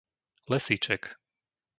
Lesíček 0.49 1.03